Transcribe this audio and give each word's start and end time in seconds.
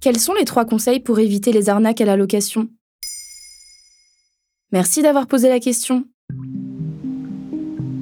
Quels 0.00 0.20
sont 0.20 0.34
les 0.34 0.44
trois 0.44 0.66
conseils 0.66 1.00
pour 1.00 1.18
éviter 1.18 1.50
les 1.50 1.70
arnaques 1.70 2.00
à 2.02 2.04
la 2.04 2.16
location? 2.16 2.68
Merci 4.70 5.02
d'avoir 5.02 5.26
posé 5.26 5.48
la 5.48 5.60
question. 5.60 6.04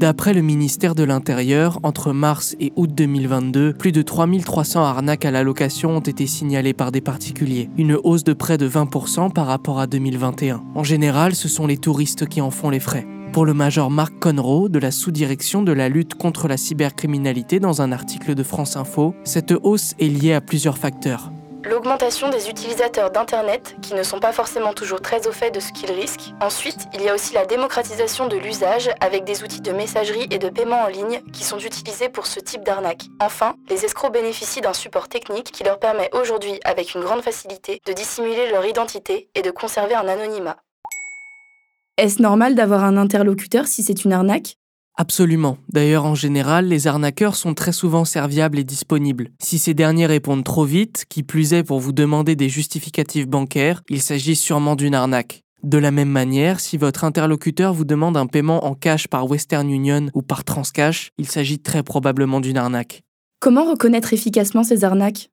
D'après 0.03 0.35
le 0.35 0.43
ministère 0.43 0.97
de 0.97 1.05
l'Intérieur, 1.05 1.79
entre 1.85 2.13
mars 2.13 2.57
et 2.59 2.73
août 2.75 2.91
2022, 2.93 3.73
plus 3.75 3.93
de 3.93 4.03
3300 4.03 4.83
arnaques 4.83 5.25
à 5.25 5.31
la 5.31 5.45
location 5.45 5.91
ont 5.91 6.01
été 6.01 6.27
signalées 6.27 6.73
par 6.73 6.91
des 6.91 7.01
particuliers, 7.01 7.71
une 7.77 7.95
hausse 7.95 8.25
de 8.25 8.33
près 8.33 8.59
de 8.59 8.69
20% 8.69 9.33
par 9.33 9.47
rapport 9.47 9.79
à 9.79 9.87
2021. 9.87 10.61
En 10.75 10.83
général, 10.83 11.37
ce 11.37 11.47
sont 11.47 11.69
les 11.69 11.77
touristes 11.77 12.27
qui 12.27 12.41
en 12.41 12.51
font 12.51 12.69
les 12.69 12.81
frais. 12.81 13.07
Pour 13.33 13.47
le 13.47 13.55
major 13.55 13.91
Marc 13.91 14.19
Conroe 14.19 14.69
de 14.69 14.79
la 14.79 14.91
sous-direction 14.91 15.63
de 15.63 15.73
la 15.73 15.89
lutte 15.89 16.17
contre 16.17 16.49
la 16.49 16.59
cybercriminalité 16.59 17.61
dans 17.61 17.81
un 17.81 17.91
article 17.91 18.35
de 18.35 18.43
France 18.43 18.77
Info, 18.77 19.15
cette 19.25 19.55
hausse 19.63 19.95
est 19.99 20.09
liée 20.09 20.35
à 20.35 20.43
plusieurs 20.43 20.77
facteurs. 20.77 21.31
L'augmentation 21.65 22.29
des 22.29 22.51
utilisateurs 22.51 23.11
d'Internet 23.11 23.77
qui 23.81 23.95
ne 23.95 24.03
sont 24.03 24.21
pas 24.21 24.33
forcément 24.33 24.75
toujours 24.75 25.01
très 25.01 25.27
au 25.27 25.33
fait 25.33 25.51
de 25.51 25.61
ce 25.61 25.73
qu'ils 25.73 25.93
risquent. 25.93 26.35
Ensuite, 26.43 26.89
il 26.93 27.01
y 27.01 27.09
a 27.09 27.15
aussi 27.15 27.33
la 27.33 27.47
démocratisation 27.47 28.29
de 28.29 28.37
l'usage 28.37 28.91
avec 29.01 29.25
des 29.25 29.43
outils 29.43 29.63
de 29.63 29.73
messagerie 29.73 30.27
et 30.31 30.39
de 30.39 30.51
paiement 30.51 30.83
en 30.83 30.89
ligne 30.89 31.23
qui 31.33 31.45
sont 31.45 31.59
utilisés 31.59 32.11
pour 32.11 32.27
ce 32.27 32.39
type 32.39 32.65
d'arnaque. 32.65 33.07
Enfin, 33.19 33.55
les 33.71 33.87
escrocs 33.87 34.13
bénéficient 34.13 34.61
d'un 34.61 34.75
support 34.75 35.09
technique 35.09 35.53
qui 35.53 35.65
leur 35.65 35.79
permet 35.79 36.11
aujourd'hui, 36.13 36.61
avec 36.67 36.95
une 36.95 37.01
grande 37.01 37.23
facilité, 37.23 37.81
de 37.87 37.95
dissimuler 37.95 38.51
leur 38.51 38.67
identité 38.67 39.31
et 39.35 39.41
de 39.41 39.51
conserver 39.51 39.95
un 39.95 40.07
anonymat. 40.07 40.59
Est-ce 41.99 42.23
normal 42.23 42.55
d'avoir 42.55 42.85
un 42.85 42.97
interlocuteur 42.97 43.67
si 43.67 43.83
c'est 43.83 44.05
une 44.05 44.15
arnaque? 44.15 44.57
Absolument. 44.97 45.59
D'ailleurs, 45.69 46.07
en 46.07 46.15
général, 46.15 46.67
les 46.67 46.87
arnaqueurs 46.87 47.37
sont 47.37 47.53
très 47.53 47.73
souvent 47.73 48.07
serviables 48.07 48.59
et 48.59 48.65
disponibles. 48.65 49.29
Si 49.43 49.59
ces 49.59 49.75
derniers 49.75 50.07
répondent 50.07 50.45
trop 50.45 50.65
vite, 50.65 51.05
qui 51.11 51.23
plus 51.23 51.53
est 51.53 51.65
pour 51.65 51.81
vous 51.81 51.93
demander 51.93 52.35
des 52.35 52.49
justificatifs 52.49 53.29
bancaires, 53.29 53.83
il 53.91 54.01
s'agit 54.01 54.37
sûrement 54.37 54.75
d'une 54.75 54.95
arnaque. 54.95 55.43
De 55.65 55.77
la 55.77 55.91
même 55.91 56.09
manière, 56.09 56.61
si 56.61 56.79
votre 56.79 57.05
interlocuteur 57.05 57.75
vous 57.75 57.85
demande 57.85 58.17
un 58.17 58.27
paiement 58.27 58.65
en 58.65 58.75
cash 58.75 59.07
par 59.07 59.29
Western 59.29 59.69
Union 59.71 60.09
ou 60.15 60.23
par 60.23 60.45
Transcash, 60.45 61.11
il 61.19 61.29
s'agit 61.29 61.59
très 61.59 61.83
probablement 61.83 62.41
d'une 62.41 62.57
arnaque. 62.57 63.03
Comment 63.39 63.69
reconnaître 63.69 64.15
efficacement 64.15 64.65
ces 64.65 64.85
arnaques? 64.85 65.29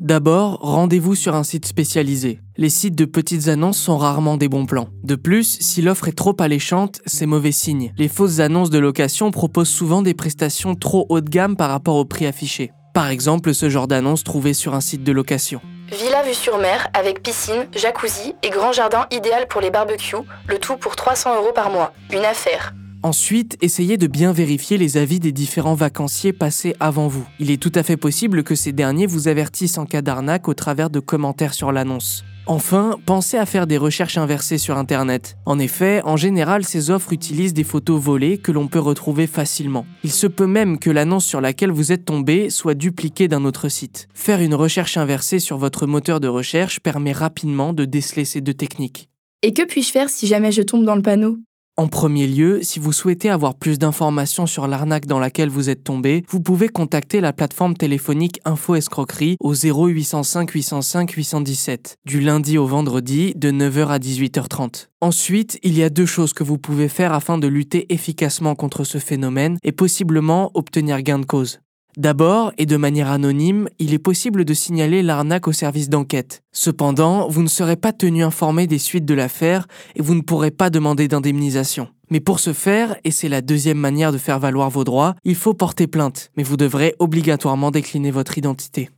D'abord, 0.00 0.58
rendez-vous 0.60 1.14
sur 1.14 1.34
un 1.34 1.44
site 1.44 1.66
spécialisé. 1.66 2.40
Les 2.56 2.70
sites 2.70 2.94
de 2.94 3.04
petites 3.04 3.48
annonces 3.48 3.78
sont 3.78 3.98
rarement 3.98 4.36
des 4.36 4.48
bons 4.48 4.64
plans. 4.64 4.86
De 5.02 5.16
plus, 5.16 5.58
si 5.60 5.82
l'offre 5.82 6.06
est 6.06 6.16
trop 6.16 6.36
alléchante, 6.38 7.00
c'est 7.04 7.26
mauvais 7.26 7.50
signe. 7.50 7.92
Les 7.98 8.06
fausses 8.06 8.38
annonces 8.38 8.70
de 8.70 8.78
location 8.78 9.32
proposent 9.32 9.68
souvent 9.68 10.02
des 10.02 10.14
prestations 10.14 10.76
trop 10.76 11.04
haut 11.08 11.20
de 11.20 11.28
gamme 11.28 11.56
par 11.56 11.70
rapport 11.70 11.96
au 11.96 12.04
prix 12.04 12.26
affiché. 12.26 12.70
Par 12.94 13.08
exemple, 13.08 13.54
ce 13.54 13.68
genre 13.68 13.88
d'annonce 13.88 14.22
trouvée 14.22 14.54
sur 14.54 14.74
un 14.74 14.80
site 14.80 15.02
de 15.02 15.10
location. 15.10 15.60
Villa 15.90 16.22
vue 16.22 16.32
sur 16.32 16.58
mer 16.58 16.86
avec 16.94 17.24
piscine, 17.24 17.66
jacuzzi 17.74 18.36
et 18.44 18.50
grand 18.50 18.70
jardin 18.70 19.06
idéal 19.10 19.48
pour 19.48 19.60
les 19.60 19.72
barbecues, 19.72 20.14
le 20.46 20.58
tout 20.58 20.76
pour 20.76 20.94
300 20.94 21.34
euros 21.34 21.52
par 21.52 21.70
mois. 21.70 21.92
Une 22.12 22.24
affaire. 22.24 22.72
Ensuite, 23.04 23.58
essayez 23.60 23.98
de 23.98 24.06
bien 24.06 24.32
vérifier 24.32 24.78
les 24.78 24.96
avis 24.96 25.20
des 25.20 25.30
différents 25.30 25.74
vacanciers 25.74 26.32
passés 26.32 26.74
avant 26.80 27.06
vous. 27.06 27.28
Il 27.38 27.50
est 27.50 27.62
tout 27.62 27.70
à 27.74 27.82
fait 27.82 27.98
possible 27.98 28.42
que 28.42 28.54
ces 28.54 28.72
derniers 28.72 29.06
vous 29.06 29.28
avertissent 29.28 29.76
en 29.76 29.84
cas 29.84 30.00
d'arnaque 30.00 30.48
au 30.48 30.54
travers 30.54 30.88
de 30.88 31.00
commentaires 31.00 31.52
sur 31.52 31.70
l'annonce. 31.70 32.24
Enfin, 32.46 32.96
pensez 33.04 33.36
à 33.36 33.44
faire 33.44 33.66
des 33.66 33.76
recherches 33.76 34.16
inversées 34.16 34.56
sur 34.56 34.78
Internet. 34.78 35.36
En 35.44 35.58
effet, 35.58 36.00
en 36.06 36.16
général, 36.16 36.64
ces 36.64 36.88
offres 36.88 37.12
utilisent 37.12 37.52
des 37.52 37.62
photos 37.62 38.00
volées 38.00 38.38
que 38.38 38.52
l'on 38.52 38.68
peut 38.68 38.78
retrouver 38.78 39.26
facilement. 39.26 39.84
Il 40.02 40.10
se 40.10 40.26
peut 40.26 40.46
même 40.46 40.78
que 40.78 40.88
l'annonce 40.88 41.26
sur 41.26 41.42
laquelle 41.42 41.72
vous 41.72 41.92
êtes 41.92 42.06
tombé 42.06 42.48
soit 42.48 42.72
dupliquée 42.72 43.28
d'un 43.28 43.44
autre 43.44 43.68
site. 43.68 44.08
Faire 44.14 44.40
une 44.40 44.54
recherche 44.54 44.96
inversée 44.96 45.40
sur 45.40 45.58
votre 45.58 45.86
moteur 45.86 46.20
de 46.20 46.28
recherche 46.28 46.80
permet 46.80 47.12
rapidement 47.12 47.74
de 47.74 47.84
déceler 47.84 48.24
ces 48.24 48.40
deux 48.40 48.54
techniques. 48.54 49.10
Et 49.42 49.52
que 49.52 49.66
puis-je 49.66 49.92
faire 49.92 50.08
si 50.08 50.26
jamais 50.26 50.52
je 50.52 50.62
tombe 50.62 50.86
dans 50.86 50.96
le 50.96 51.02
panneau? 51.02 51.36
En 51.76 51.88
premier 51.88 52.28
lieu, 52.28 52.60
si 52.62 52.78
vous 52.78 52.92
souhaitez 52.92 53.30
avoir 53.30 53.56
plus 53.56 53.80
d'informations 53.80 54.46
sur 54.46 54.68
l'arnaque 54.68 55.06
dans 55.06 55.18
laquelle 55.18 55.48
vous 55.48 55.70
êtes 55.70 55.82
tombé, 55.82 56.24
vous 56.28 56.40
pouvez 56.40 56.68
contacter 56.68 57.20
la 57.20 57.32
plateforme 57.32 57.76
téléphonique 57.76 58.40
Info 58.44 58.76
Escroquerie 58.76 59.36
au 59.40 59.54
0805 59.54 60.48
805 60.50 61.10
817, 61.10 61.96
du 62.04 62.20
lundi 62.20 62.58
au 62.58 62.66
vendredi 62.66 63.32
de 63.34 63.50
9h 63.50 63.88
à 63.88 63.98
18h30. 63.98 64.86
Ensuite, 65.00 65.58
il 65.64 65.76
y 65.76 65.82
a 65.82 65.90
deux 65.90 66.06
choses 66.06 66.32
que 66.32 66.44
vous 66.44 66.58
pouvez 66.58 66.88
faire 66.88 67.12
afin 67.12 67.38
de 67.38 67.48
lutter 67.48 67.92
efficacement 67.92 68.54
contre 68.54 68.84
ce 68.84 68.98
phénomène 68.98 69.58
et 69.64 69.72
possiblement 69.72 70.52
obtenir 70.54 71.02
gain 71.02 71.18
de 71.18 71.26
cause. 71.26 71.58
D'abord, 71.96 72.52
et 72.58 72.66
de 72.66 72.76
manière 72.76 73.10
anonyme, 73.10 73.68
il 73.78 73.94
est 73.94 74.00
possible 74.00 74.44
de 74.44 74.52
signaler 74.52 75.02
l'arnaque 75.02 75.46
au 75.46 75.52
service 75.52 75.88
d'enquête. 75.88 76.42
Cependant, 76.50 77.28
vous 77.28 77.42
ne 77.42 77.48
serez 77.48 77.76
pas 77.76 77.92
tenu 77.92 78.24
informé 78.24 78.66
des 78.66 78.80
suites 78.80 79.04
de 79.04 79.14
l'affaire 79.14 79.68
et 79.94 80.02
vous 80.02 80.16
ne 80.16 80.20
pourrez 80.20 80.50
pas 80.50 80.70
demander 80.70 81.06
d'indemnisation. 81.06 81.88
Mais 82.10 82.18
pour 82.18 82.40
ce 82.40 82.52
faire, 82.52 82.96
et 83.04 83.12
c'est 83.12 83.28
la 83.28 83.42
deuxième 83.42 83.78
manière 83.78 84.12
de 84.12 84.18
faire 84.18 84.40
valoir 84.40 84.70
vos 84.70 84.82
droits, 84.82 85.14
il 85.24 85.36
faut 85.36 85.54
porter 85.54 85.86
plainte, 85.86 86.32
mais 86.36 86.42
vous 86.42 86.56
devrez 86.56 86.96
obligatoirement 86.98 87.70
décliner 87.70 88.10
votre 88.10 88.38
identité. 88.38 88.90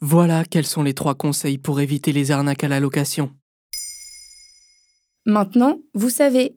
Voilà 0.00 0.44
quels 0.44 0.66
sont 0.66 0.82
les 0.82 0.94
trois 0.94 1.14
conseils 1.14 1.58
pour 1.58 1.80
éviter 1.80 2.12
les 2.12 2.30
arnaques 2.30 2.64
à 2.64 2.68
la 2.68 2.80
location. 2.80 3.30
Maintenant, 5.26 5.78
vous 5.94 6.10
savez, 6.10 6.56